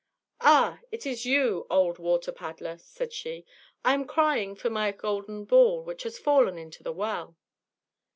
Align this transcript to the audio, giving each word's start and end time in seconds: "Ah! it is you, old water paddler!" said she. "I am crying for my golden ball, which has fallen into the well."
"Ah! 0.39 0.79
it 0.91 1.05
is 1.05 1.27
you, 1.27 1.67
old 1.69 1.99
water 1.99 2.31
paddler!" 2.31 2.79
said 2.79 3.13
she. 3.13 3.45
"I 3.85 3.93
am 3.93 4.07
crying 4.07 4.55
for 4.55 4.71
my 4.71 4.91
golden 4.91 5.45
ball, 5.45 5.83
which 5.83 6.01
has 6.01 6.17
fallen 6.17 6.57
into 6.57 6.81
the 6.81 6.91
well." 6.91 7.37